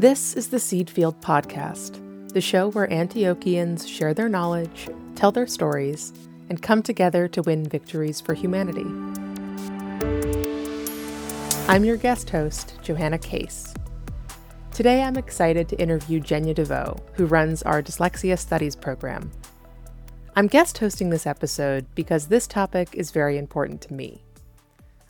[0.00, 2.00] This is the Seed Field Podcast,
[2.32, 6.14] the show where Antiochians share their knowledge, tell their stories,
[6.48, 8.86] and come together to win victories for humanity.
[11.68, 13.74] I'm your guest host, Johanna Case.
[14.72, 19.30] Today I'm excited to interview Genya Devoe, who runs our Dyslexia Studies program.
[20.34, 24.24] I'm guest hosting this episode because this topic is very important to me.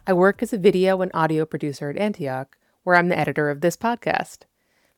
[0.04, 2.56] I work as a video and audio producer at Antioch,
[2.90, 4.38] where I'm the editor of this podcast.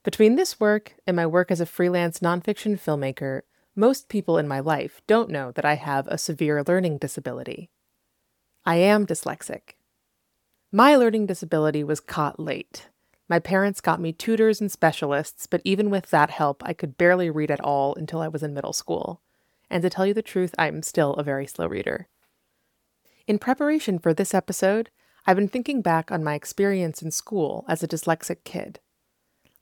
[0.02, 3.42] Between this work and my work as a freelance nonfiction filmmaker,
[3.76, 7.68] most people in my life don't know that I have a severe learning disability.
[8.64, 9.74] I am dyslexic.
[10.72, 12.88] My learning disability was caught late.
[13.28, 17.28] My parents got me tutors and specialists, but even with that help, I could barely
[17.28, 19.20] read at all until I was in middle school.
[19.68, 22.08] And to tell you the truth, I'm still a very slow reader.
[23.26, 24.88] In preparation for this episode,
[25.24, 28.80] I've been thinking back on my experience in school as a dyslexic kid.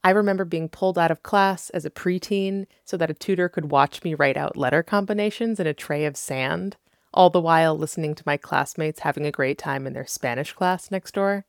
[0.02, 3.70] I remember being pulled out of class as a preteen so that a tutor could
[3.70, 6.76] watch me write out letter combinations in a tray of sand,
[7.12, 10.90] all the while listening to my classmates having a great time in their Spanish class
[10.90, 11.44] next door.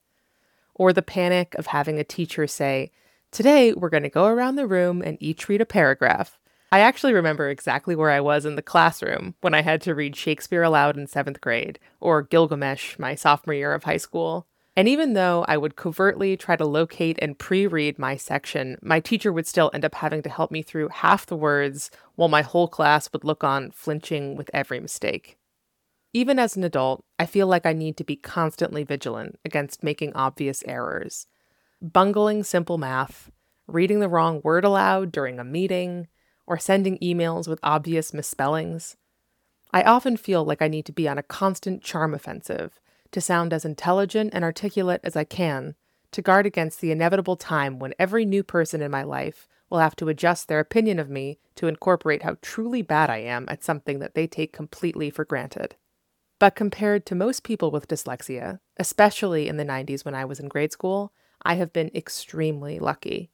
[0.75, 2.91] Or the panic of having a teacher say,
[3.31, 6.37] Today we're going to go around the room and each read a paragraph.
[6.73, 10.15] I actually remember exactly where I was in the classroom when I had to read
[10.15, 14.47] Shakespeare aloud in seventh grade, or Gilgamesh my sophomore year of high school.
[14.77, 19.01] And even though I would covertly try to locate and pre read my section, my
[19.01, 22.41] teacher would still end up having to help me through half the words while my
[22.41, 25.37] whole class would look on, flinching with every mistake.
[26.13, 30.13] Even as an adult, I feel like I need to be constantly vigilant against making
[30.13, 31.27] obvious errors.
[31.81, 33.29] Bungling simple math,
[33.67, 36.07] reading the wrong word aloud during a meeting,
[36.51, 38.97] or sending emails with obvious misspellings.
[39.71, 42.77] I often feel like I need to be on a constant charm offensive
[43.11, 45.75] to sound as intelligent and articulate as I can,
[46.11, 49.95] to guard against the inevitable time when every new person in my life will have
[49.95, 53.99] to adjust their opinion of me to incorporate how truly bad I am at something
[53.99, 55.77] that they take completely for granted.
[56.37, 60.49] But compared to most people with dyslexia, especially in the 90s when I was in
[60.49, 61.13] grade school,
[61.43, 63.31] I have been extremely lucky.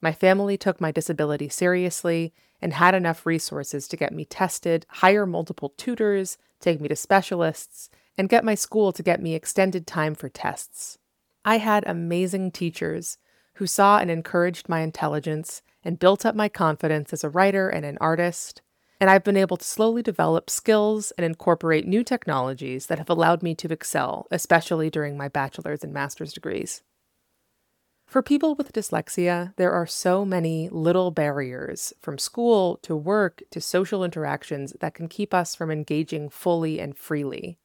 [0.00, 5.26] My family took my disability seriously and had enough resources to get me tested, hire
[5.26, 10.14] multiple tutors, take me to specialists, and get my school to get me extended time
[10.14, 10.98] for tests.
[11.44, 13.18] I had amazing teachers
[13.54, 17.84] who saw and encouraged my intelligence and built up my confidence as a writer and
[17.84, 18.62] an artist.
[19.00, 23.42] And I've been able to slowly develop skills and incorporate new technologies that have allowed
[23.42, 26.82] me to excel, especially during my bachelor's and master's degrees.
[28.10, 33.60] For people with dyslexia, there are so many little barriers, from school to work to
[33.60, 37.56] social interactions, that can keep us from engaging fully and freely.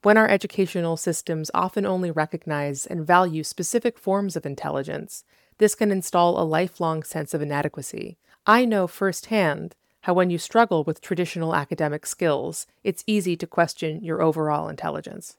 [0.00, 5.24] When our educational systems often only recognize and value specific forms of intelligence,
[5.58, 8.16] this can install a lifelong sense of inadequacy.
[8.46, 14.02] I know firsthand how, when you struggle with traditional academic skills, it's easy to question
[14.02, 15.36] your overall intelligence.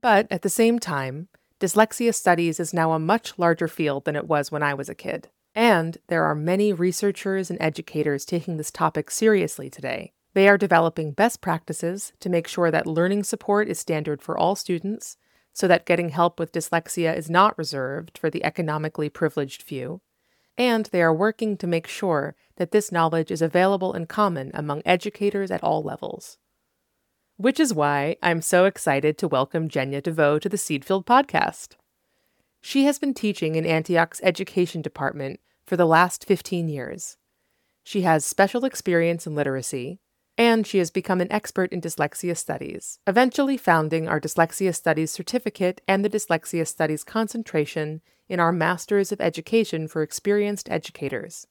[0.00, 1.28] But at the same time,
[1.60, 4.94] dyslexia studies is now a much larger field than it was when I was a
[4.94, 5.28] kid.
[5.54, 11.12] And there are many researchers and educators taking this topic seriously today, they are developing
[11.12, 15.16] best practices to make sure that learning support is standard for all students,
[15.52, 20.00] so that getting help with dyslexia is not reserved for the economically privileged few.
[20.56, 24.82] And they are working to make sure that this knowledge is available and common among
[24.84, 26.38] educators at all levels.
[27.40, 31.68] Which is why I'm so excited to welcome Genya Devoe to the Seed Field podcast.
[32.60, 37.16] She has been teaching in Antioch's education department for the last 15 years.
[37.82, 40.00] She has special experience in literacy,
[40.36, 45.80] and she has become an expert in dyslexia studies, eventually founding our Dyslexia Studies certificate
[45.88, 51.46] and the Dyslexia Studies concentration in our Masters of Education for Experienced Educators.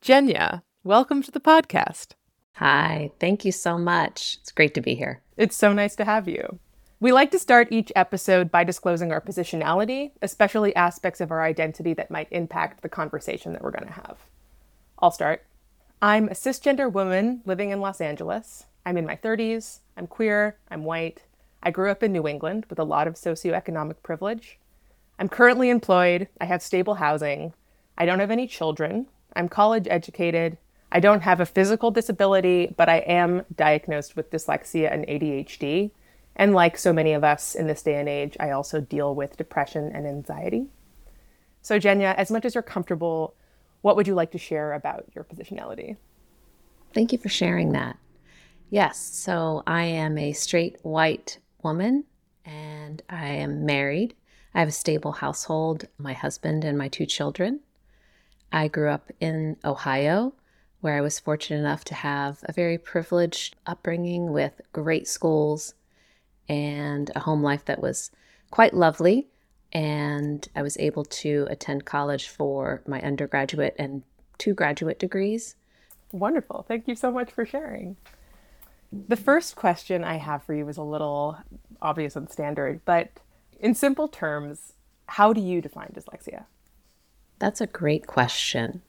[0.00, 2.14] Genya, welcome to the podcast.
[2.56, 4.38] Hi, thank you so much.
[4.40, 5.22] It's great to be here.
[5.36, 6.58] It's so nice to have you.
[7.00, 11.94] We like to start each episode by disclosing our positionality, especially aspects of our identity
[11.94, 14.18] that might impact the conversation that we're going to have.
[14.98, 15.44] I'll start.
[16.00, 18.66] I'm a cisgender woman living in Los Angeles.
[18.84, 19.80] I'm in my 30s.
[19.96, 20.58] I'm queer.
[20.70, 21.22] I'm white.
[21.62, 24.58] I grew up in New England with a lot of socioeconomic privilege.
[25.18, 26.28] I'm currently employed.
[26.40, 27.54] I have stable housing.
[27.96, 29.06] I don't have any children.
[29.34, 30.58] I'm college educated.
[30.92, 35.90] I don't have a physical disability, but I am diagnosed with dyslexia and ADHD.
[36.36, 39.36] And like so many of us in this day and age, I also deal with
[39.36, 40.66] depression and anxiety.
[41.60, 43.34] So, Genya, as much as you're comfortable
[43.82, 45.96] what would you like to share about your positionality?
[46.94, 47.98] Thank you for sharing that.
[48.70, 52.04] Yes, so I am a straight white woman
[52.44, 54.14] and I am married.
[54.54, 57.60] I have a stable household, my husband and my two children.
[58.52, 60.34] I grew up in Ohio,
[60.82, 65.74] where I was fortunate enough to have a very privileged upbringing with great schools
[66.48, 68.10] and a home life that was
[68.50, 69.28] quite lovely.
[69.72, 74.02] And I was able to attend college for my undergraduate and
[74.38, 75.54] two graduate degrees.
[76.10, 76.64] Wonderful.
[76.66, 77.96] Thank you so much for sharing.
[78.90, 81.38] The first question I have for you is a little
[81.80, 83.20] obvious and standard, but
[83.60, 84.72] in simple terms,
[85.06, 86.44] how do you define dyslexia?
[87.38, 88.82] That's a great question.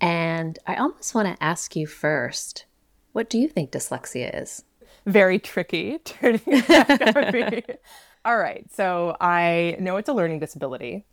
[0.00, 2.64] And I almost want to ask you first
[3.12, 4.64] what do you think dyslexia is?
[5.06, 5.98] Very tricky.
[8.24, 8.64] All right.
[8.72, 11.04] So I know it's a learning disability.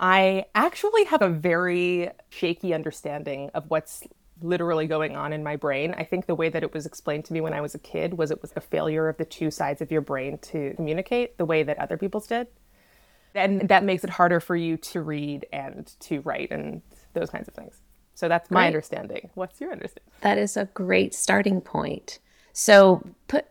[0.00, 4.02] I actually have a very shaky understanding of what's
[4.42, 5.94] literally going on in my brain.
[5.96, 8.14] I think the way that it was explained to me when I was a kid
[8.14, 11.44] was it was a failure of the two sides of your brain to communicate the
[11.44, 12.46] way that other people's did.
[13.34, 16.82] And that makes it harder for you to read and to write and
[17.14, 17.80] those kinds of things.
[18.18, 19.30] So that's my understanding.
[19.34, 20.12] What's your understanding?
[20.22, 22.18] That is a great starting point.
[22.52, 23.46] So, put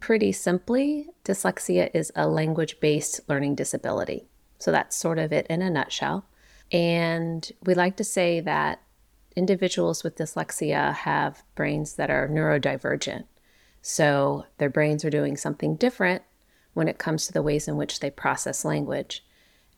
[0.00, 4.26] pretty simply, dyslexia is a language based learning disability.
[4.58, 6.26] So, that's sort of it in a nutshell.
[6.72, 8.80] And we like to say that
[9.36, 13.26] individuals with dyslexia have brains that are neurodivergent.
[13.82, 16.22] So their brains are doing something different
[16.74, 19.24] when it comes to the ways in which they process language.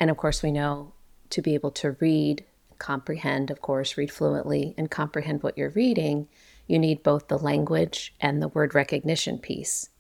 [0.01, 0.95] And of course, we know
[1.29, 2.43] to be able to read,
[2.79, 6.29] comprehend, of course, read fluently and comprehend what you're reading,
[6.67, 9.91] you need both the language and the word recognition piece.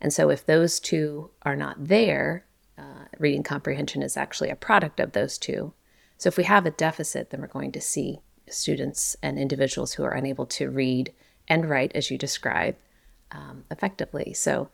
[0.00, 2.46] And so if those two are not there,
[2.76, 5.72] uh, reading comprehension is actually a product of those two.
[6.18, 10.04] So if we have a deficit, then we're going to see students and individuals who
[10.04, 11.12] are unable to read
[11.48, 12.76] and write, as you describe,
[13.32, 14.32] um, effectively.
[14.34, 14.68] So,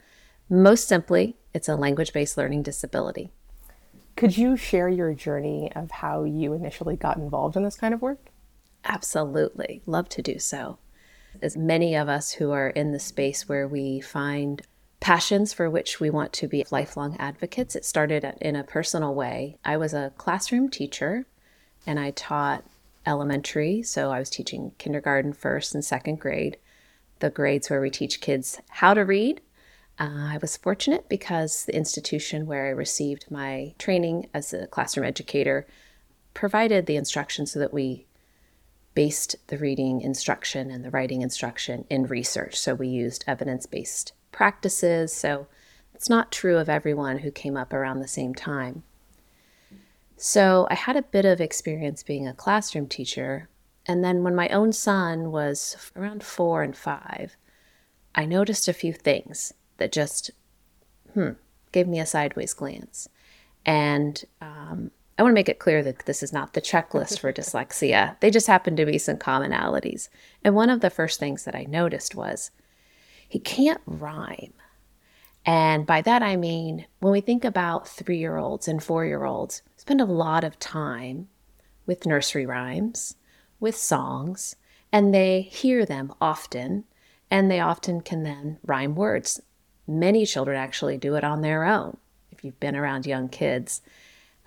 [0.49, 3.31] most simply, it's a language based learning disability.
[4.21, 8.03] Could you share your journey of how you initially got involved in this kind of
[8.03, 8.29] work?
[8.85, 9.81] Absolutely.
[9.87, 10.77] Love to do so.
[11.41, 14.61] As many of us who are in the space where we find
[15.01, 19.57] passions for which we want to be lifelong advocates, it started in a personal way.
[19.65, 21.25] I was a classroom teacher
[21.87, 22.65] and I taught
[23.07, 26.59] elementary, so I was teaching kindergarten, first, and second grade,
[27.21, 29.41] the grades where we teach kids how to read.
[29.99, 35.07] Uh, I was fortunate because the institution where I received my training as a classroom
[35.07, 35.67] educator
[36.33, 38.07] provided the instruction so that we
[38.95, 42.59] based the reading instruction and the writing instruction in research.
[42.59, 45.13] So we used evidence based practices.
[45.13, 45.47] So
[45.95, 48.83] it's not true of everyone who came up around the same time.
[50.17, 53.49] So I had a bit of experience being a classroom teacher.
[53.87, 57.37] And then when my own son was around four and five,
[58.15, 60.31] I noticed a few things that just,
[61.15, 61.31] hmm,
[61.73, 63.09] gave me a sideways glance.
[63.67, 67.33] And um, I want to make it clear that this is not the checklist for
[67.33, 68.19] dyslexia.
[68.21, 70.09] They just happen to be some commonalities.
[70.45, 72.51] And one of the first things that I noticed was
[73.29, 74.55] he can't rhyme.
[75.45, 79.25] And by that I mean, when we think about three year olds and four year
[79.25, 81.29] olds, spend a lot of time
[81.87, 83.17] with nursery rhymes,
[83.59, 84.57] with songs,
[84.93, 86.85] and they hear them often,
[87.31, 89.41] and they often can then rhyme words.
[89.91, 91.97] Many children actually do it on their own.
[92.31, 93.83] If you've been around young kids,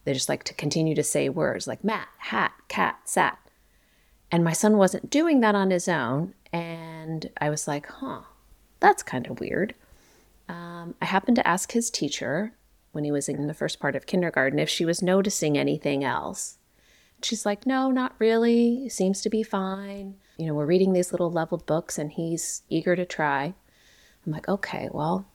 [0.06, 3.38] they just like to continue to say words like mat, hat, cat, sat.
[4.32, 6.34] And my son wasn't doing that on his own.
[6.51, 8.22] And I was like, huh,
[8.79, 9.75] that's kind of weird
[10.50, 12.53] um, I happened to ask his teacher
[12.91, 16.58] when he was in the first part of kindergarten if she was noticing anything else.
[17.22, 18.89] She's like, no, not really.
[18.89, 20.15] Seems to be fine.
[20.38, 23.53] You know, we're reading these little leveled books and he's eager to try.
[24.25, 25.25] I'm like, okay, well,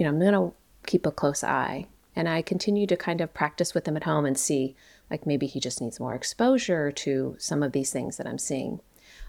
[0.00, 1.86] you know, I'm going to keep a close eye.
[2.16, 4.74] And I continue to kind of practice with him at home and see,
[5.10, 8.80] like, maybe he just needs more exposure to some of these things that I'm seeing.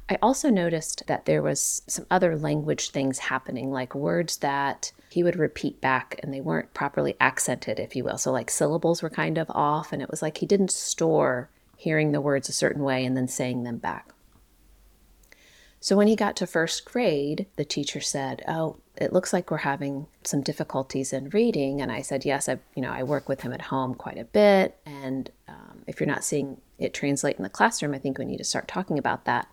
[0.10, 5.24] I also noticed that there was some other language things happening, like words that he
[5.24, 8.18] would repeat back and they weren't properly accented, if you will.
[8.18, 12.14] So, like syllables were kind of off, and it was like he didn't store hearing
[12.14, 14.14] the words a certain way and then saying them back.
[15.82, 19.58] So, when he got to first grade, the teacher said, Oh, it looks like we're
[19.58, 21.82] having some difficulties in reading.
[21.82, 24.26] And I said, Yes, I, you know, I work with him at home quite a
[24.26, 24.78] bit.
[24.86, 28.38] And um, if you're not seeing it translate in the classroom, I think we need
[28.38, 29.48] to start talking about that.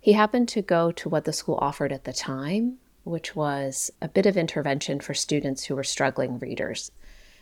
[0.00, 4.08] He happened to go to what the school offered at the time, which was a
[4.08, 6.90] bit of intervention for students who were struggling readers.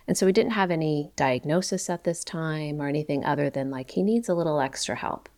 [0.07, 3.93] And so we didn't have any diagnosis at this time or anything other than like
[3.93, 5.29] he needs a little extra help.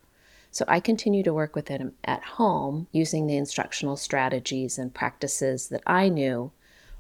[0.53, 5.69] So I continue to work with him at home using the instructional strategies and practices
[5.69, 6.53] that I knew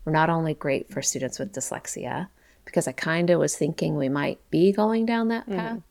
[0.05, 2.29] were not only great for students with dyslexia,
[2.65, 5.57] because I kind of was thinking we might be going down that mm.
[5.57, 5.83] path,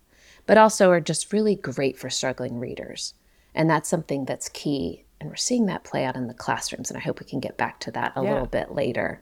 [0.48, 3.14] but also are just really great for struggling readers.
[3.54, 5.06] And that's something that's key.
[5.20, 6.90] And we're seeing that play out in the classrooms.
[6.90, 8.32] And I hope we can get back to that a Yeah.
[8.32, 9.22] little bit later.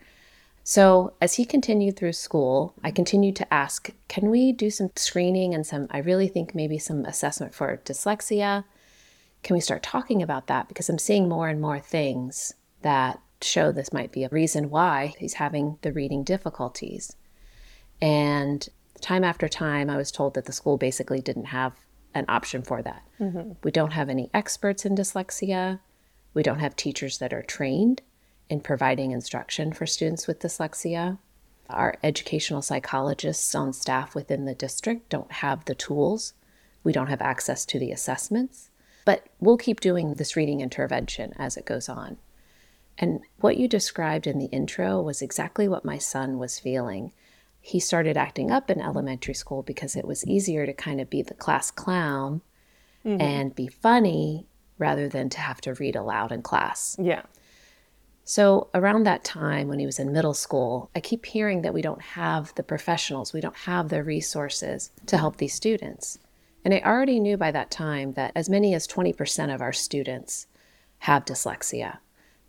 [0.70, 5.56] So, as he continued through school, I continued to ask, can we do some screening
[5.56, 8.66] and some, I really think maybe some assessment for dyslexia?
[9.42, 10.68] Can we start talking about that?
[10.68, 15.16] Because I'm seeing more and more things that show this might be a reason why
[15.18, 17.16] he's having the reading difficulties.
[18.00, 18.70] And
[19.02, 21.74] time after time, I was told that the school basically didn't have
[22.14, 23.02] an option for that.
[23.20, 23.54] Mm-hmm.
[23.64, 25.80] We don't have any experts in dyslexia.
[26.36, 28.04] We don't have teachers that are trained
[28.50, 31.18] in providing instruction for students with dyslexia.
[31.70, 36.34] Our educational psychologists on staff within the district don't have the tools.
[36.84, 38.70] We don't have access to the assessments.
[39.06, 42.18] But we'll keep doing this reading intervention as it goes on.
[42.98, 47.14] And what you described in the intro was exactly what my son was feeling.
[47.62, 51.22] He started acting up in elementary school because it was easier to kind of be
[51.22, 52.42] the class clown
[53.06, 53.22] mm-hmm.
[53.22, 56.96] and be funny rather than to have to read aloud in class.
[57.00, 57.24] Yeah.
[58.30, 61.82] So, around that time when he was in middle school, I keep hearing that we
[61.82, 66.20] don't have the professionals, we don't have the resources to help these students.
[66.64, 70.46] And I already knew by that time that as many as 20% of our students
[71.00, 71.98] have dyslexia.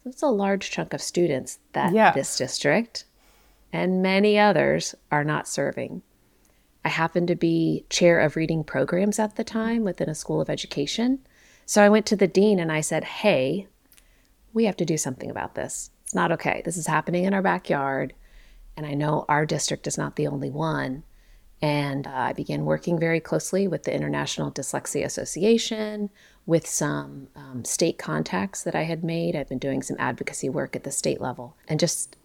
[0.04, 2.12] That's a large chunk of students that Yeah.
[2.12, 3.06] this district
[3.72, 6.02] and many others are not serving.
[6.84, 10.50] I happened to be chair of reading programs at the time within a school of
[10.50, 11.20] education.
[11.64, 13.66] So I went to the dean and I said, Hey,
[14.52, 15.90] we have to do something about this.
[16.04, 16.62] It's not okay.
[16.64, 18.14] This is happening in our backyard.
[18.76, 21.04] And I know our district is not the only one.
[21.62, 26.08] And uh, I began working very closely with the International Dyslexia Association,
[26.46, 29.36] with some um, state contacts that I had made.
[29.36, 32.16] I've been doing some advocacy work at the state level and just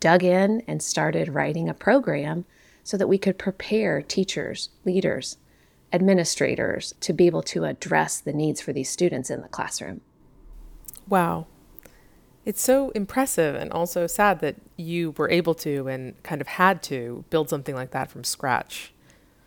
[0.00, 2.44] dug in and started writing a program
[2.82, 5.38] so that we could prepare teachers, leaders,
[5.92, 10.00] administrators to be able to address the needs for these students in the classroom.
[11.08, 11.46] Wow.
[12.44, 16.82] It's so impressive and also sad that you were able to and kind of had
[16.84, 18.92] to build something like that from scratch,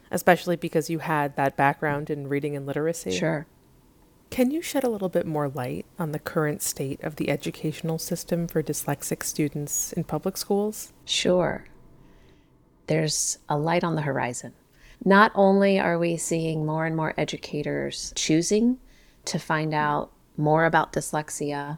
[0.10, 3.12] especially because you had that background in reading and literacy.
[3.12, 3.46] Sure.
[4.30, 7.98] Can you shed a little bit more light on the current state of the educational
[7.98, 10.92] system for dyslexic students in public schools?
[11.06, 11.66] Sure.
[12.88, 14.54] There's a light on the horizon.
[15.06, 18.80] Not only are we seeing more and more educators choosing
[19.26, 21.78] to find out more about dyslexia,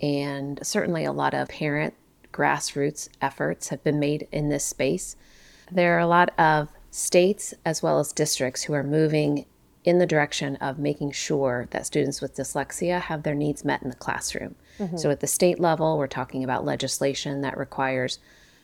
[0.00, 1.94] and certainly a lot of parent
[2.32, 5.16] grassroots efforts have been made in this space,
[5.70, 9.44] there are a lot of states as well as districts who are moving
[9.84, 13.88] in the direction of making sure that students with dyslexia have their needs met in
[13.88, 14.54] the classroom.
[14.78, 14.96] Mm-hmm.
[14.96, 18.18] So at the state level, we're talking about legislation that requires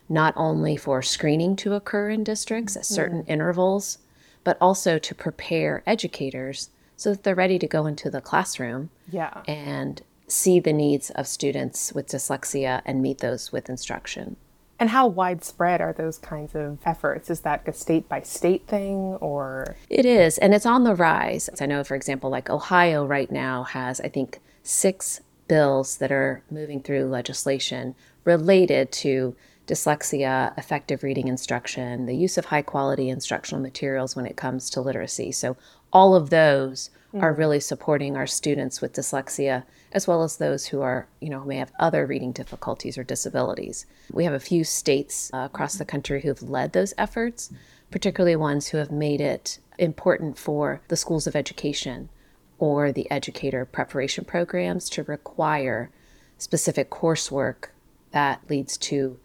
[0.09, 2.95] not only for screening to occur in districts at mm-hmm.
[2.95, 3.99] certain intervals,
[4.43, 9.43] but also to prepare educators so that they're ready to go into the classroom Yeah.
[9.49, 10.03] and
[10.35, 14.37] see the needs of students with dyslexia and meet those with instruction.
[14.79, 17.31] And how widespread are those kinds of efforts?
[17.31, 19.77] Is that a state by state thing or?
[19.89, 21.49] It is, and it's on the rise.
[21.61, 26.43] I know, for example, like Ohio right now has, I think, six bills that are
[26.51, 29.37] moving through legislation related to
[29.67, 34.81] dyslexia, effective reading instruction, the use of high quality instructional materials when it comes to
[34.81, 35.31] literacy.
[35.33, 35.57] So,
[35.93, 37.25] all of those mm-hmm.
[37.25, 39.63] are really supporting our students with dyslexia
[39.95, 43.87] as well as those who are, you know, may have other reading difficulties or disabilities.
[44.13, 47.53] We have a few states uh, across the country who've led those efforts,
[47.93, 52.09] particularly ones who have made it important for the schools of education
[52.59, 55.91] or the educator preparation programs to require
[56.39, 57.67] specific coursework
[58.11, 59.19] that leads to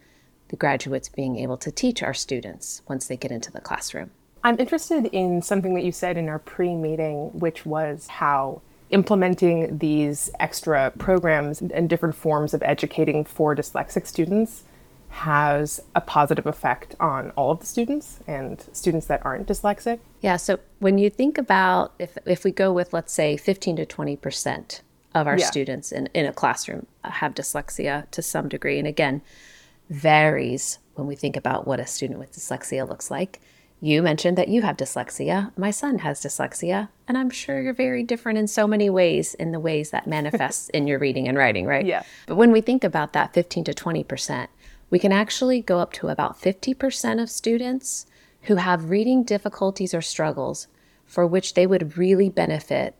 [0.49, 4.11] the graduates being able to teach our students once they get into the classroom.
[4.43, 8.61] I'm interested in something that you said in our pre meeting, which was how
[8.91, 14.63] implementing these extra programs and different forms of educating for dyslexic students
[15.09, 19.99] has a positive effect on all of the students and students that aren't dyslexic.
[20.21, 23.85] Yeah, so when you think about if if we go with let's say 15 to
[23.85, 24.81] 20%
[25.15, 25.45] of our Yeah.
[25.45, 29.21] students in, in a classroom have dyslexia to some degree and again
[29.89, 33.41] varies when we think about what a student with dyslexia looks like.
[33.81, 35.57] You mentioned that you have dyslexia.
[35.57, 39.53] My son has dyslexia, and I'm sure you're very different in so many ways in
[39.53, 41.85] the ways that manifests in your reading and writing, right?
[41.85, 42.03] Yeah.
[42.27, 44.47] But when we think about that 15 to 20%,
[44.89, 48.05] we can actually go up to about 50% of students
[48.43, 50.67] who have reading difficulties or struggles
[51.05, 52.95] for which they would really benefit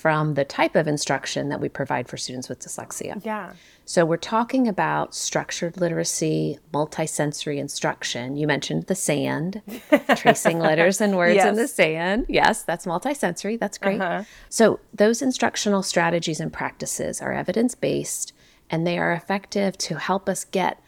[0.00, 3.22] from the type of instruction that we provide for students with dyslexia.
[3.22, 3.52] Yeah.
[3.84, 8.34] So we're talking about structured literacy, multisensory instruction.
[8.36, 9.60] You mentioned the sand,
[10.16, 11.48] tracing letters and words Yes.
[11.48, 12.24] in the sand.
[12.30, 13.58] Yes, that's multisensory.
[13.60, 14.00] That's great.
[14.00, 14.24] Uh-huh.
[14.48, 18.32] So those instructional strategies and practices are evidence-based
[18.70, 20.80] and they are effective to help us get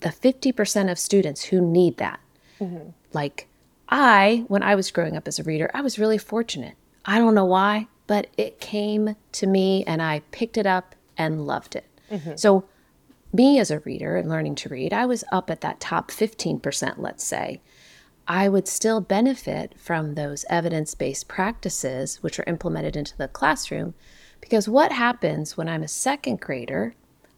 [0.00, 2.20] the 50% of students who need that.
[3.12, 3.48] Like
[3.90, 6.74] I, when I was growing up as a reader, I was really fortunate.
[7.04, 11.46] I don't know why, but it came to me and I picked it up and
[11.46, 11.86] loved it.
[12.10, 12.36] Mm-hmm.
[12.36, 12.64] So,
[13.32, 16.94] me as a reader and learning to read, I was up at that top 15%,
[16.96, 17.60] let's say.
[18.28, 23.94] I would still benefit from those evidence based practices, which are implemented into the classroom,
[24.40, 26.94] because what happens when I'm a second grader?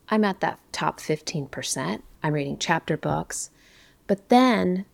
[0.09, 2.03] I'm at that top 15%.
[2.23, 3.51] I'm reading chapter books.
[4.07, 4.87] But then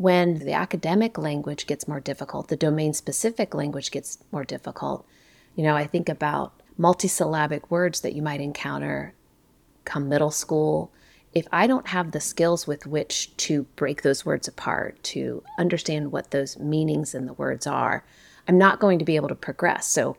[0.00, 5.06] when the academic language gets more difficult, the domain specific language gets more difficult,
[5.54, 9.12] you know, I think about multisyllabic words that you might encounter
[9.84, 10.90] come middle school.
[11.34, 16.12] If I don't have the skills with which to break those words apart, to understand
[16.12, 18.02] what those meanings in the words are,
[18.48, 19.86] I'm not going to be able to progress.
[19.86, 20.16] So,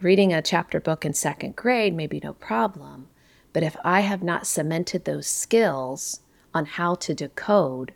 [0.00, 3.08] reading a chapter book in second grade may be no problem.
[3.52, 6.20] But if I have not cemented those skills
[6.54, 7.92] on how to decode,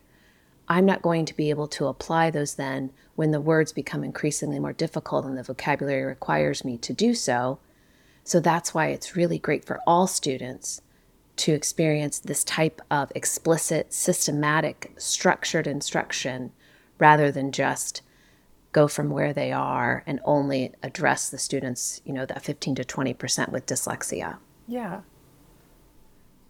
[0.69, 4.59] I'm not going to be able to apply those then when the words become increasingly
[4.59, 7.59] more difficult and the vocabulary requires me to do so.
[8.23, 10.81] So that's why it's really great for all students
[11.37, 16.51] to experience this type of explicit, systematic, structured instruction
[16.99, 18.01] rather than just
[18.71, 22.83] go from where they are and only address the students, you know, that 15 to
[22.83, 24.37] 20% with dyslexia.
[24.67, 25.01] Yeah.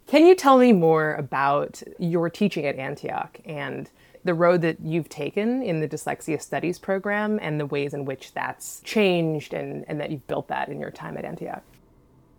[0.08, 3.90] Can you tell me more about your teaching at Antioch and
[4.28, 8.34] the road that you've taken in the dyslexia studies program and the ways in which
[8.34, 11.64] that's changed and, and that you've built that in your time at Antioch?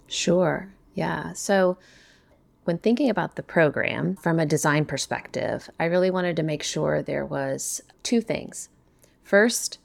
[0.07, 0.69] Sure.
[0.95, 1.33] Yeah.
[1.33, 1.77] So,
[2.65, 7.03] when thinking about the program from a design perspective, I really wanted to make sure
[7.03, 8.69] there was two things.
[9.25, 9.79] First,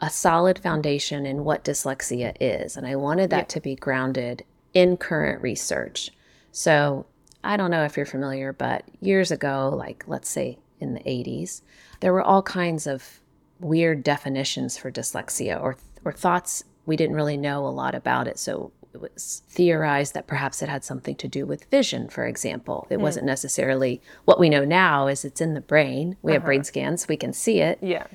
[0.00, 3.54] a solid foundation in what dyslexia is, and I wanted that Yeah.
[3.54, 6.10] to be grounded in current research.
[6.52, 7.06] So,
[7.42, 11.62] I don't know if you're familiar, but years ago, like let's say in the 80s,
[12.00, 13.20] there were all kinds of
[13.60, 18.38] weird definitions for dyslexia or or thoughts we didn't really know a lot about it.
[18.38, 22.86] So it was theorized that perhaps it had something to do with vision, for example.
[22.90, 23.02] It hmm.
[23.02, 26.16] wasn't necessarily what we know now is it's in the brain.
[26.22, 26.66] We have brain uh-huh.
[26.66, 28.06] scans, we can see it Yeah.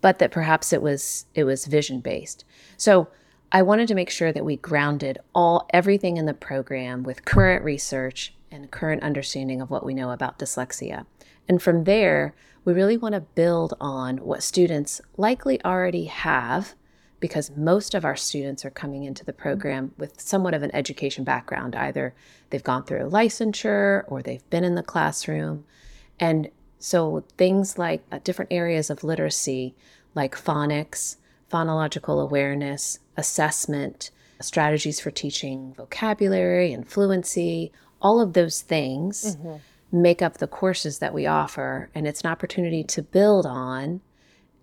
[0.00, 2.44] but that perhaps it was it was vision based.
[2.76, 3.08] So
[3.50, 7.64] I wanted to make sure that we grounded all everything in the program with current
[7.64, 11.04] research and current understanding of what we know about dyslexia.
[11.48, 12.34] And from there,
[12.64, 16.74] we really want to build on what students likely already have
[17.20, 21.24] because most of our students are coming into the program with somewhat of an education
[21.24, 21.74] background.
[21.74, 22.14] Either
[22.50, 25.64] they've gone through a licensure or they've been in the classroom.
[26.20, 29.74] And so things like uh, different areas of literacy,
[30.14, 31.16] like phonics,
[31.50, 39.36] phonological awareness, assessment, strategies for teaching vocabulary and fluency, all of those things
[39.90, 41.90] make up the courses that we offer.
[41.94, 44.00] And it's an opportunity to build on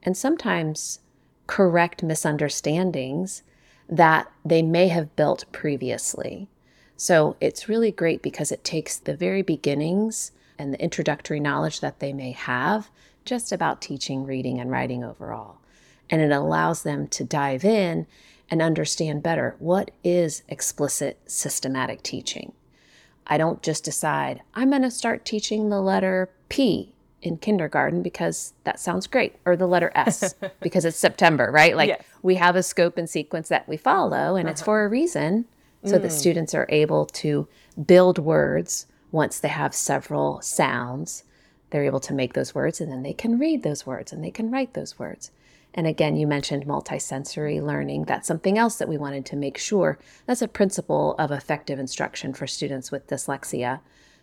[0.04, 1.00] and sometimes
[1.48, 3.44] correct misunderstandings
[3.90, 6.48] that they may have built previously.
[6.98, 12.00] So it's really great because it takes the very beginnings and the introductory knowledge that
[12.00, 12.90] they may have
[13.26, 15.58] just about teaching, reading, and writing overall.
[16.10, 18.08] And it allows them to dive in
[18.50, 22.54] and understand better what is explicit systematic teaching.
[23.28, 28.54] I don't just decide, I'm going to start teaching the letter P in kindergarten because
[28.66, 31.76] that sounds great, or the letter S because it's September, right?
[31.76, 32.04] Like Yes.
[32.22, 34.66] we have a scope and sequence that we follow, and it's uh-huh.
[34.66, 35.46] for a reason
[35.84, 36.12] so that mm.
[36.12, 37.48] students are able to
[37.86, 41.24] build words once they have several sounds.
[41.70, 44.32] They're able to make those words and then they can read those words and they
[44.32, 45.32] can write those words.
[45.78, 48.06] And again, you mentioned multisensory learning.
[48.06, 50.00] That's something else that we wanted to make sure.
[50.26, 53.82] That's a principle of effective instruction for students with dyslexia,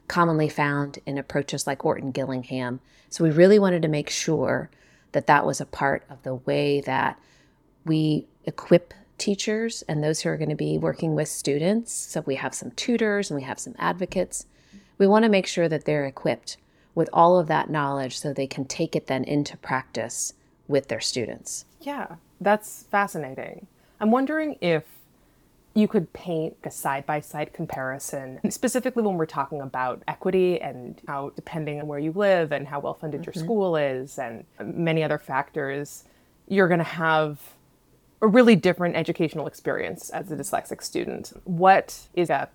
[0.09, 2.81] commonly found in approaches like Orton Gillingham.
[3.11, 4.71] So we really wanted to make sure
[5.13, 7.21] that that was a part of the way that
[7.85, 11.93] we equip teachers and those who are going to be working with students.
[11.93, 14.47] So we have some tutors and we have some advocates.
[14.97, 16.57] We want to make sure that they're equipped
[16.95, 20.33] with all of that knowledge so they can take it then into practice
[20.69, 21.65] with their students.
[21.81, 23.67] Yeah, that's fascinating.
[24.01, 24.85] I'm wondering if
[25.75, 31.01] you could paint a side by side comparison, specifically when we're talking about equity and
[31.07, 33.45] how, depending on where you live and how well funded your mm-hmm.
[33.45, 36.05] school is, and many other factors,
[36.49, 37.41] you're going to have
[38.21, 41.33] a really different educational experience as a dyslexic student.
[41.45, 42.49] What is a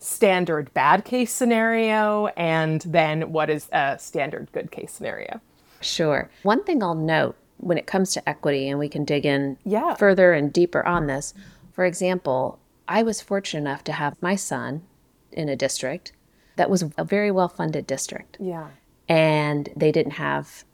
[0.00, 5.40] standard bad case scenario and then what is a standard good case scenario?
[5.80, 6.28] Sure.
[6.42, 9.94] One thing I'll note when it comes to equity, and we can dig in Yeah.
[9.94, 11.34] further and deeper on this.
[11.72, 14.82] For example, I was fortunate enough to have my son
[15.32, 16.12] in a district
[16.56, 18.68] that was a very well funded district, Yeah.
[19.08, 20.64] and they didn't have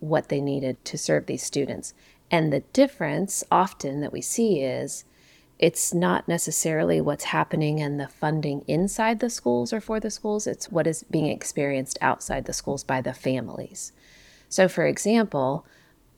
[0.00, 1.94] what they needed to serve these students.
[2.30, 5.04] And the difference often that we see is
[5.58, 10.46] it's not necessarily what's happening in the funding inside the schools or for the schools,
[10.46, 13.92] it's what is being experienced outside the schools by the families.
[14.50, 15.64] So, for example,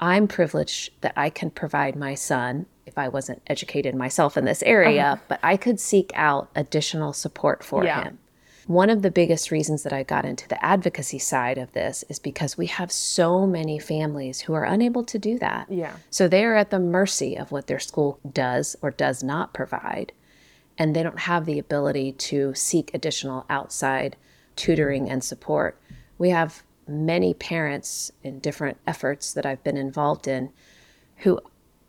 [0.01, 4.63] I'm privileged that I can provide my son, if I wasn't educated myself in this
[4.63, 5.23] area, uh-huh.
[5.29, 8.05] but I could seek out additional support for Yeah.
[8.05, 8.19] him.
[8.67, 12.19] One of the biggest reasons that I got into the advocacy side of this is
[12.19, 15.67] because we have so many families who are unable to do that.
[15.71, 15.95] Yeah.
[16.11, 20.13] So they are at the mercy of what their school does or does not provide.
[20.77, 24.17] And they don't have the ability to seek additional outside
[24.55, 25.81] tutoring and support.
[26.19, 30.51] We have many parents in different efforts that I've been involved in
[31.19, 31.41] who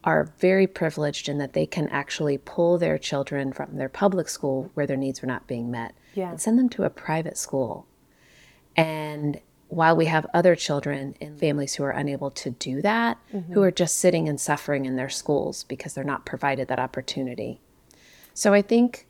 [0.04, 4.72] are very privileged in that they can actually pull their children from their public school
[4.74, 6.30] where their needs were not being met Yeah.
[6.30, 7.86] and send them to a private school.
[8.76, 13.38] And while we have other children in families who are unable to do that, who
[13.38, 13.60] mm-hmm.
[13.60, 17.62] are just sitting and suffering in their schools because they're not provided that opportunity.
[18.34, 19.06] So I think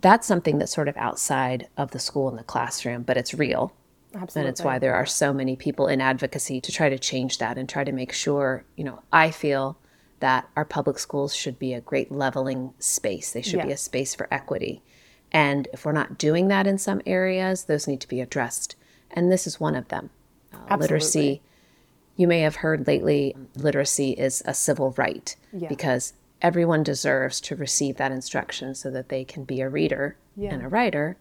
[0.00, 3.72] that's something that's sort of outside of the school and the classroom, but it's real.
[4.14, 4.40] Absolutely.
[4.40, 7.58] And it's why there are so many people in advocacy to try to change that
[7.58, 9.76] and try to make sure, you know, I feel
[10.20, 13.32] that our public schools should be a great leveling space.
[13.32, 14.82] They should be a space for equity.
[15.32, 18.76] And if we're not doing that in some areas, those need to be addressed.
[19.10, 20.10] And this is one of them.
[20.70, 21.42] Uh, literacy,
[22.16, 25.68] you may have heard lately, literacy is a civil right Yeah.
[25.68, 30.54] because everyone deserves to receive that instruction so that they can be a reader Yeah.
[30.54, 31.16] and a writer.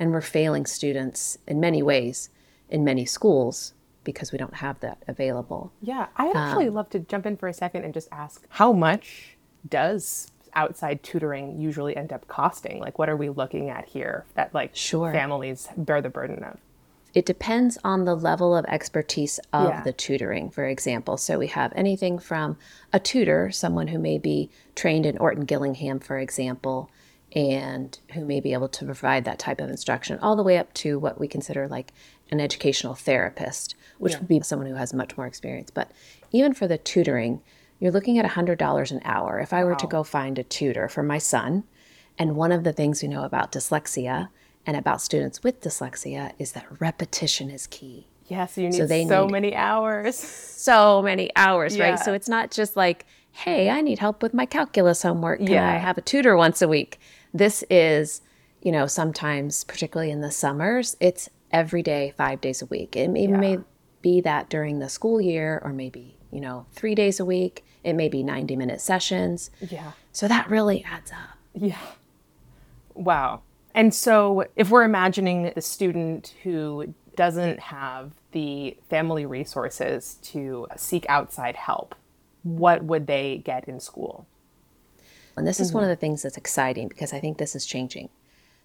[0.00, 2.30] And we're failing students in many ways
[2.70, 5.72] in many schools because we don't have that available.
[5.82, 8.72] Yeah, I'd actually Um, love to jump in for a second and just ask how
[8.72, 9.36] much
[9.68, 12.80] does outside tutoring usually end up costing?
[12.80, 15.12] Like, what are we looking at here that like Sure.
[15.12, 16.58] families bear the burden of?
[17.12, 19.82] It depends on the level of expertise of Yeah.
[19.82, 21.16] the tutoring, for example.
[21.18, 22.56] So we have anything from
[22.92, 26.88] a tutor, someone who may be trained in Orton Gillingham, for example,
[27.32, 30.72] and who may be able to provide that type of instruction, all the way up
[30.74, 31.92] to what we consider like
[32.30, 35.70] an educational therapist, which would be someone who has much more experience.
[35.70, 35.90] But
[36.32, 37.40] even for the tutoring,
[37.78, 39.38] you're looking at $100 an hour.
[39.38, 41.64] If I were to go find a tutor for my son,
[42.18, 44.28] and one of the things we know about dyslexia
[44.66, 48.06] and about students with dyslexia is that repetition is key.
[48.26, 50.16] Yeah, so you need so, they need- many hours.
[50.16, 51.90] So many hours, Yeah.
[51.90, 51.98] right?
[51.98, 55.38] So it's not just like, hey, I need help with my calculus homework.
[55.38, 55.68] Can Yeah.
[55.68, 57.00] I have a tutor once a week?
[57.32, 58.22] This is,
[58.62, 62.96] you know, sometimes, particularly in the summers, it's every day, five days a week.
[62.96, 63.58] It may, may
[64.02, 67.64] be that during the school year, or maybe, you know, three days a week.
[67.82, 69.50] It may be 90 minute sessions.
[69.68, 69.92] Yeah.
[70.12, 71.38] So that really adds up.
[71.54, 71.78] Yeah.
[72.94, 73.42] Wow.
[73.74, 81.06] And so, if we're imagining the student who doesn't have the family resources to seek
[81.08, 81.94] outside help,
[82.42, 84.26] what would they get in school?
[85.36, 85.90] And this is one mm-hmm.
[85.90, 88.08] of the things that's exciting because I think this is changing.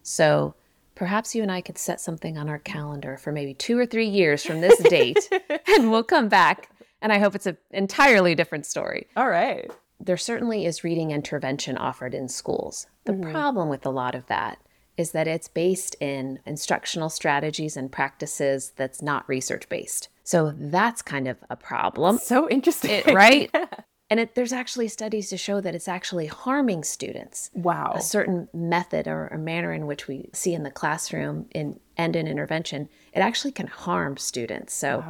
[0.04, 0.56] So
[0.96, 4.08] perhaps you and I could set something on our calendar for maybe two or three
[4.08, 5.30] years from this date,
[5.68, 6.70] and we'll come back.
[7.02, 9.08] And I hope it's an entirely different story.
[9.16, 9.70] All right.
[10.00, 12.88] There certainly is reading intervention offered in schools.
[13.06, 13.32] The mm-hmm.
[13.32, 14.60] problem with a lot of that
[14.98, 20.10] is that it's based in instructional strategies and practices that's not research based.
[20.24, 22.92] So that's kind of a problem So interesting.
[22.92, 23.54] it, right?
[24.10, 27.50] And it, there's actually studies to show that it's actually harming students.
[27.54, 27.94] Wow.
[27.96, 32.16] A certain method or a manner in which we see in the classroom in, and
[32.16, 34.74] in intervention, it actually can harm students.
[34.76, 35.04] So,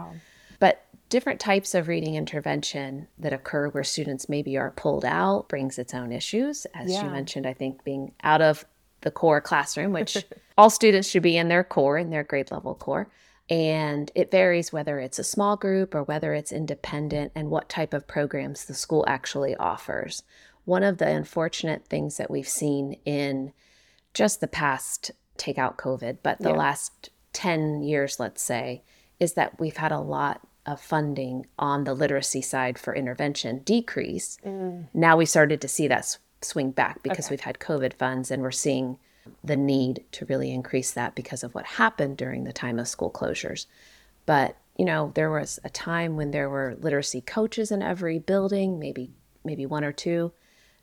[0.60, 5.78] but different types of reading intervention that occur where students maybe are pulled out brings
[5.78, 6.66] its own issues.
[6.74, 7.04] As Yeah.
[7.04, 8.66] you mentioned, I think being out of
[9.02, 10.26] the core classroom, which
[10.58, 13.10] all students should be in their core, in their grade level core.
[13.50, 17.94] And it varies whether it's a small group or whether it's independent and what type
[17.94, 20.24] of programs the school actually offers.
[20.66, 23.54] One of the unfortunate things that we've seen in
[24.16, 26.56] just the past, take out COVID, but the Yeah.
[26.56, 28.82] last 10 years, let's say,
[29.20, 34.38] is that we've had a lot of funding on the literacy side for intervention decrease.
[34.44, 34.88] Mm.
[34.94, 38.52] Now we started to see that swing back because we've had COVID funds and we're
[38.52, 38.98] seeing
[39.44, 43.12] the need to really increase that because of what happened during the time of school
[43.12, 43.66] closures.
[44.26, 48.80] But, you know, there was a time when there were literacy coaches in every building,
[48.80, 49.12] maybe
[49.44, 50.32] maybe one or two.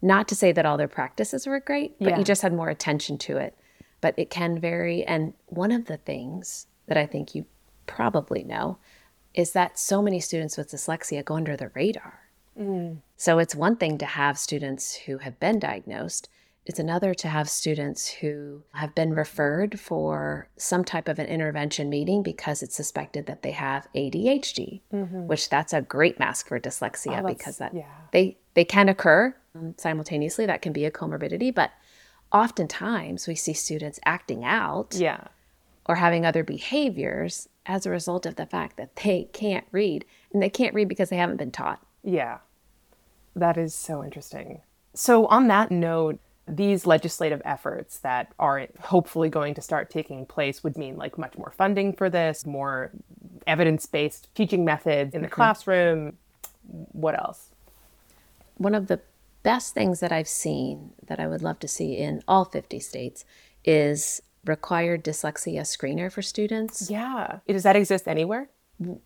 [0.00, 2.18] Not to say that all their practices were great, but Yeah.
[2.18, 3.56] you just had more attention to it.
[4.00, 5.04] But it can vary.
[5.04, 7.46] And one of the things that I think you
[7.86, 8.78] probably know
[9.34, 12.20] is that so many students with dyslexia go under the radar.
[12.58, 12.98] Mm.
[13.16, 16.28] So it's one thing to have students who have been diagnosed.
[16.64, 21.88] It's another to have students who have been referred for some type of an intervention
[21.90, 27.20] meeting because it's suspected that they have ADHD, which that's a great mask for dyslexia
[27.22, 27.86] Oh, because that yeah.
[28.12, 30.46] they they can occur um, simultaneously.
[30.46, 31.72] That can be a comorbidity, but
[32.32, 35.24] oftentimes we see students acting out Yeah.
[35.86, 40.40] or having other behaviors as a result of the fact that they can't read, and
[40.42, 41.84] they can't read because they haven't been taught.
[42.04, 42.38] Yeah.
[43.34, 44.60] That is so interesting.
[44.94, 50.64] So, on that note, these legislative efforts that are hopefully going to start taking place
[50.64, 52.90] would mean like much more funding for this, more
[53.46, 55.34] evidence based teaching methods in the mm-hmm.
[55.34, 56.18] classroom.
[56.64, 57.52] What else?
[58.62, 59.00] one of the
[59.42, 63.24] best things that I've seen that I would love to see in all 50 states
[63.64, 66.90] is required dyslexia screener for students.
[66.90, 67.40] Yeah.
[67.46, 68.48] Does that exist anywhere?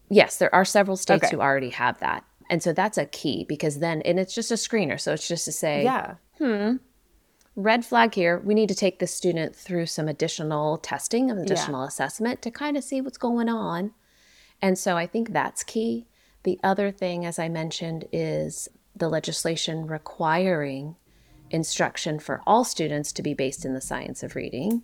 [0.08, 1.36] Yes, there are several states Okay.
[1.36, 2.24] who already have that.
[2.48, 5.00] And so that's a key because then, and it's just a screener.
[5.00, 6.14] So it's just to say, Yeah.
[6.38, 6.76] Hmm,
[7.56, 11.82] red flag here, we need to take the student through some additional testing, and additional
[11.82, 13.92] assessment to kind of see what's going on.
[14.62, 16.06] And so I think that's key.
[16.44, 20.96] The other thing, as I mentioned, is the legislation requiring
[21.50, 24.82] instruction for all students to be based in the science of reading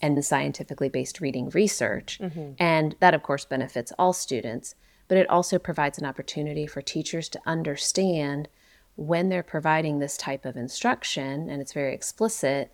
[0.00, 2.18] and the scientifically based reading research.
[2.20, 2.52] Mm-hmm.
[2.58, 4.74] And that, of course, benefits all students,
[5.08, 8.48] but it also provides an opportunity for teachers to understand
[8.96, 12.72] when they're providing this type of instruction and it's very explicit,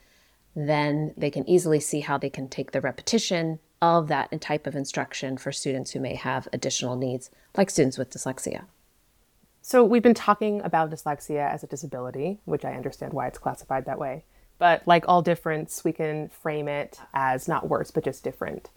[0.55, 4.77] then they can easily see how they can take the repetition of that type of
[4.77, 8.65] instruction for students who may have additional needs, like students with dyslexia.
[9.63, 13.85] So, we've been talking about dyslexia as a disability, which I understand why it's classified
[13.85, 14.25] that way.
[14.59, 18.69] But like all difference, we can frame it as not worse, but just different.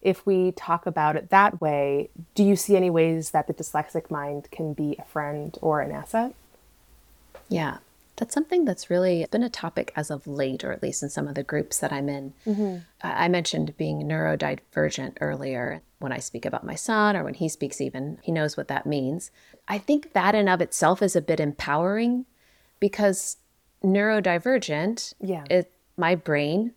[0.00, 4.10] If we talk about it that way, do you see any ways that the dyslexic
[4.10, 6.34] mind can be a friend or an asset?
[7.48, 7.78] Yeah,
[8.16, 11.28] that's something that's really been a topic as of late, or at least in some
[11.28, 12.34] of the groups that I'm in.
[12.46, 12.76] Mm-hmm.
[13.02, 15.82] I I mentioned being neurodivergent earlier.
[16.00, 18.86] When I speak about my son, or when he speaks, even, he knows what that
[18.86, 19.32] means.
[19.66, 22.24] I think that in of itself is a bit empowering
[22.78, 23.36] because
[23.84, 25.44] neurodivergent, Yeah.
[25.50, 26.72] it, my brain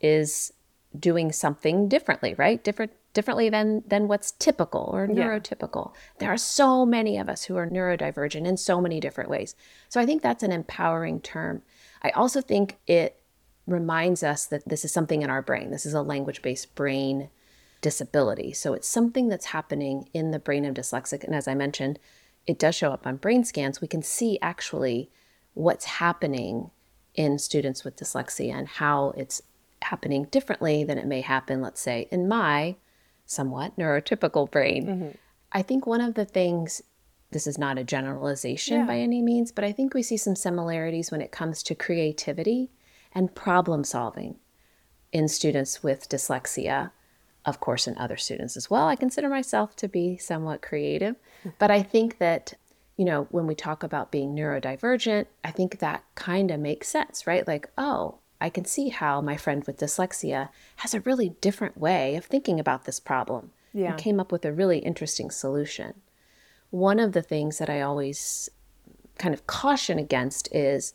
[0.00, 0.52] is
[0.98, 2.62] doing something differently, right?
[2.62, 5.26] Different differently than than what's typical or Yeah.
[5.26, 5.92] neurotypical.
[6.18, 9.54] There are so many of us who are neurodivergent in so many different ways.
[9.88, 11.62] So I think that's an empowering term.
[12.02, 13.20] I also think it
[13.66, 15.70] reminds us that this is something in our brain.
[15.70, 17.28] This is a language-based brain
[17.80, 18.52] disability.
[18.52, 21.98] So it's something that's happening in the brain of dyslexic and as I mentioned,
[22.46, 23.80] it does show up on brain scans.
[23.80, 25.10] We can see actually
[25.54, 26.70] what's happening
[27.14, 29.42] in students with dyslexia and how it's
[29.82, 32.76] happening differently than it may happen, let's say, in my
[33.28, 34.86] somewhat neurotypical brain.
[34.86, 35.08] Mm-hmm.
[35.52, 36.82] I think one of the things,
[37.30, 38.86] this is not a generalization Yeah.
[38.86, 42.70] by any means, but I think we see some similarities when it comes to creativity
[43.14, 44.36] and problem solving
[45.12, 46.90] in students with dyslexia.
[47.44, 48.88] Of course, in other students as well.
[48.88, 51.50] I consider myself to be somewhat creative, hmm.
[51.58, 52.54] but I think that
[52.98, 57.28] you know, when we talk about being neurodivergent, I think that kind of makes sense,
[57.28, 57.46] right?
[57.46, 62.16] Like, oh, I can see how my friend with dyslexia has a really different way
[62.16, 63.90] of thinking about this problem Yeah.
[63.90, 65.94] and came up with a really interesting solution.
[66.70, 68.48] One of the things that I always
[69.18, 70.94] kind of caution against is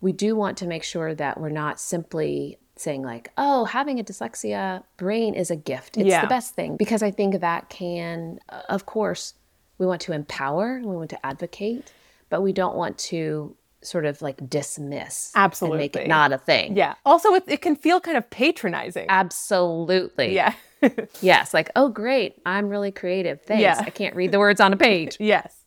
[0.00, 4.04] we do want to make sure that we're not simply saying like oh having a
[4.04, 6.20] dyslexia brain is a gift it's Yeah.
[6.20, 9.32] the best thing because i think that can of course
[9.78, 11.90] we want to empower we want to advocate
[12.28, 16.76] but we don't want to sort of like dismiss and make it not a thing
[16.76, 16.94] Yeah.
[17.04, 19.06] Also, it, it can feel kind of patronizing.
[19.08, 20.54] absolutely yeah.
[21.22, 23.80] yes like oh great i'm really creative thanks Yeah.
[23.84, 25.62] i can't read the words on a page yes.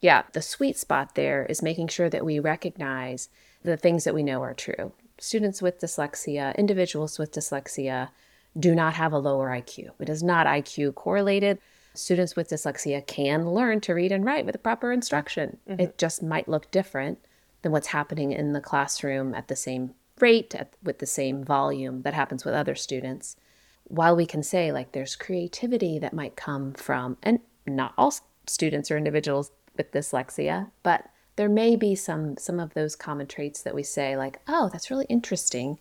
[0.00, 3.30] Yeah, the sweet spot there is making sure that we recognize
[3.62, 4.92] the things that we know are true.
[5.18, 8.10] Students with dyslexia, individuals with dyslexia,
[8.58, 9.92] do not have a lower IQ.
[9.98, 11.58] It is not IQ correlated.
[11.94, 15.56] Students with dyslexia can learn to read and write with proper instruction.
[15.66, 15.80] Mm-hmm.
[15.80, 17.24] It just might look different
[17.64, 22.02] than what's happening in the classroom at the same rate, at, with the same volume
[22.02, 23.36] that happens with other students.
[23.82, 28.14] While we can say, like, there's creativity that might come from, and not all
[28.46, 33.62] students or individuals with dyslexia, but there may be some some of those common traits
[33.62, 35.80] that we say like, "Oh, that's really interesting."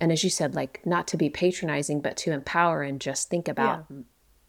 [0.00, 3.46] And as you said, like not to be patronizing, but to empower and just think
[3.46, 3.86] about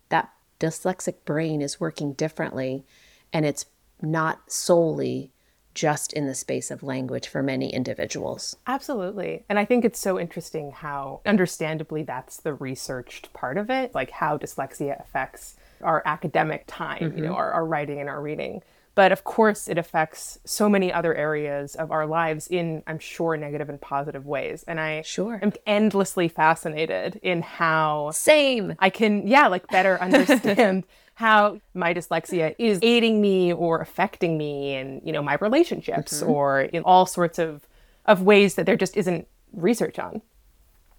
[0.09, 2.85] that dyslexic brain is working differently
[3.31, 3.65] and it's
[4.01, 5.32] not solely
[5.73, 8.55] just in the space of language for many individuals.
[8.67, 9.43] Absolutely.
[9.49, 14.11] And I think it's so interesting how, understandably, that's the researched part of it, like
[14.11, 17.17] how dyslexia affects our academic time, mm-hmm.
[17.17, 18.61] you know, our, our writing and our reading.
[18.95, 23.35] But of course, it affects so many other areas of our lives in, I'm sure,
[23.35, 24.63] negative and positive ways.
[24.67, 30.83] And I sure am endlessly fascinated in how same I can, yeah, like better understand
[31.15, 36.31] how my dyslexia is aiding me or affecting me in, you know, my relationships mm-hmm.
[36.31, 37.67] or in all sorts of
[38.05, 40.21] of ways that there just isn't research on.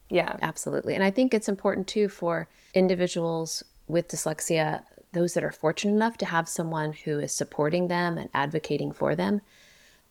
[0.09, 0.37] Yeah.
[0.41, 0.95] Absolutely.
[0.95, 4.83] And I think it's important too for individuals with dyslexia
[5.15, 9.15] those that are fortunate enough to have someone who is supporting them and advocating for
[9.15, 9.41] them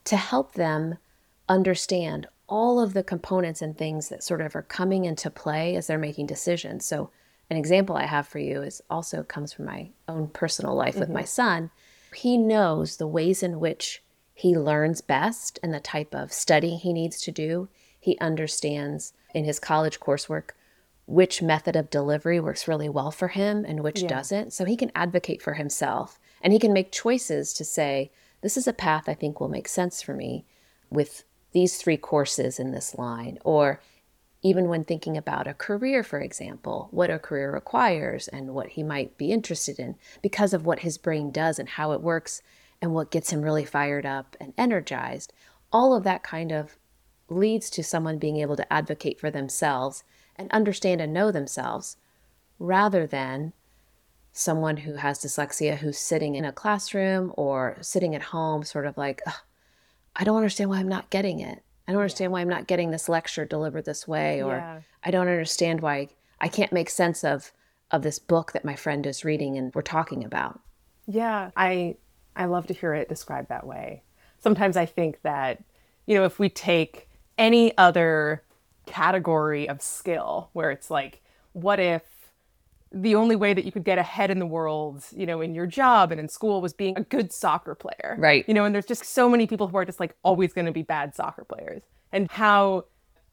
[0.06, 0.98] to help them
[1.48, 5.88] understand all of the components and things that sort of are coming into play as
[5.88, 6.86] they're making decisions.
[6.86, 7.10] So,
[7.54, 11.02] an example I have for you is also comes from my own personal life mm-hmm.
[11.02, 11.28] with my mm-hmm.
[11.28, 11.72] son.
[12.16, 14.02] He knows the ways in which
[14.34, 17.70] he learns best and the type of study he needs to do.
[18.00, 20.50] He understands in his college coursework
[21.06, 24.08] which method of delivery works really well for him and which yeah.
[24.08, 24.52] doesn't.
[24.52, 28.12] So he can advocate for himself and he can make choices to say,
[28.42, 30.44] this is a path I think will make sense for me
[30.90, 33.38] with these three courses in this line.
[33.44, 33.80] Or
[34.44, 38.84] even when thinking about a career, for example, what a career requires and what he
[38.84, 42.42] might be interested in because of what his brain does and how it works
[42.82, 45.32] and what gets him really fired up and energized.
[45.72, 46.78] All of that kind of
[47.30, 50.04] leads to someone being able to advocate for themselves
[50.36, 51.96] and understand and know themselves
[52.60, 53.54] rather than
[54.34, 58.98] someone who has dyslexia who's sitting in a classroom or sitting at home, sort of
[58.98, 59.22] like,
[60.16, 61.64] I don't understand why I'm not getting it.
[61.88, 64.82] I don't understand why I'm not getting this lecture delivered this way, or yeah.
[65.04, 67.52] I don't understand why I can't make sense of
[67.92, 70.60] of this book that my friend is reading and we're talking about.
[71.08, 71.98] Yeah, I
[72.36, 74.04] I love to hear it described that way.
[74.40, 75.64] Sometimes I think that
[76.06, 78.44] you know if we take any other
[78.86, 81.22] category of skill where it's like,
[81.54, 82.04] what if
[82.94, 85.66] the only way that you could get ahead in the world, you know, in your
[85.66, 88.16] job and in school was being a good soccer player.
[88.20, 88.48] Right.
[88.48, 90.72] You know, and there's just so many people who are just like always going to
[90.72, 91.82] be bad soccer players.
[92.12, 92.86] And how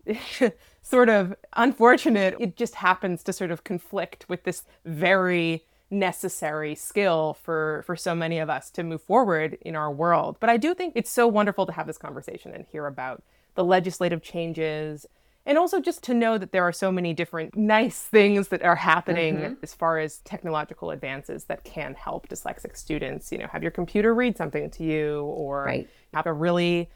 [0.83, 7.37] sort of unfortunate it just happens to sort of conflict with this very necessary skill
[7.42, 10.37] for for so many of us to move forward in our world.
[10.40, 13.23] But I do think it's so wonderful to have this conversation and hear about
[13.57, 15.05] the legislative changes
[15.46, 18.76] and also just to know that there are so many different nice things that are
[18.76, 19.55] happening mm-hmm.
[19.62, 24.14] as far as technological advances that can help dyslexic students you know have your computer
[24.14, 25.88] read something to you or right.
[26.14, 26.90] have a really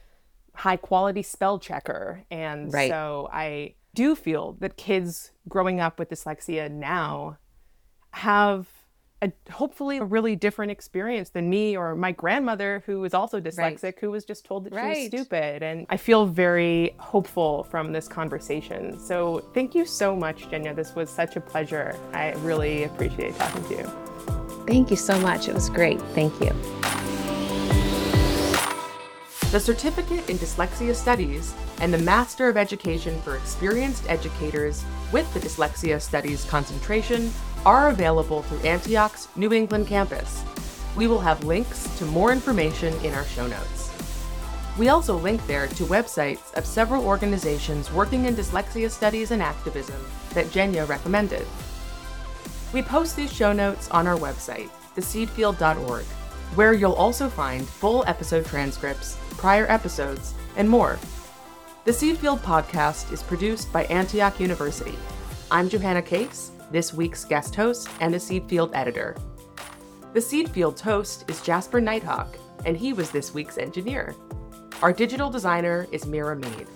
[0.54, 2.90] high quality spell checker and right.
[2.90, 7.37] so i do feel that kids growing up with dyslexia now
[8.11, 8.66] have
[9.24, 13.82] a, hopefully a really different experience than me or my grandmother who was also dyslexic
[13.82, 13.98] right.
[14.00, 14.94] who was just told that right.
[14.94, 15.62] she was stupid.
[15.62, 18.98] And i feel very hopeful from this conversation.
[18.98, 20.76] So thank you so much Genya.
[20.76, 21.98] This was such a pleasure.
[22.12, 24.64] I really appreciate talking to you.
[24.66, 25.48] Thank you so much.
[25.48, 26.00] It was great.
[26.14, 26.52] Thank you.
[29.50, 35.40] The Certificate in Dyslexia Studies and the Master of Education for Experienced Educators with the
[35.40, 37.30] Dyslexia Studies concentration
[37.66, 40.42] are available through Antioch's New England campus.
[40.96, 43.90] We will have links to more information in our show notes.
[44.79, 50.00] We also link there to websites of several organizations working in dyslexia studies and activism
[50.35, 51.46] that Genya recommended.
[52.72, 56.05] We post these show notes on our website, theseedfield.org,
[56.57, 60.98] where you'll also find full episode transcripts, prior episodes, and more.
[61.85, 64.98] The Seed Field podcast is produced by Antioch University.
[65.50, 69.16] I'm Johanna Case, this week's guest host and a Seed Field editor.
[70.12, 74.14] The Seed Field host is Jasper Nighthawk, and he was this week's engineer.
[74.83, 76.66] Our digital designer is Mira Mead.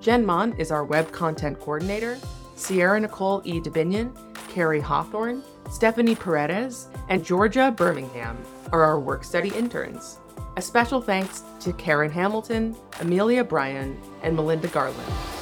[0.00, 2.18] Jen Mon is our web content coordinator.
[2.56, 3.60] Sierra Nicole E.
[3.60, 4.14] Debinion,
[4.48, 8.36] Carrie Hawthorne, Stephanie Paredes, and Georgia Birmingham
[8.72, 10.18] are our work study interns.
[10.56, 15.41] A special thanks to Karen Hamilton, Amelia Bryan, and Melinda Garland.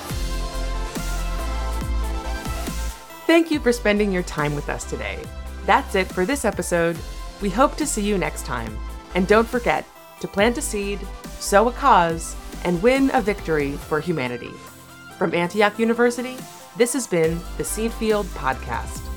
[3.31, 5.22] Thank you for spending your time with us today.
[5.64, 6.98] That's it for this episode.
[7.40, 8.76] We hope to see you next time.
[9.14, 9.87] And don't forget
[10.18, 10.98] to plant a seed,
[11.38, 14.50] sow a cause, and win a victory for humanity.
[15.16, 16.38] From Antioch University,
[16.76, 19.10] this has been the Seed Field Podcast.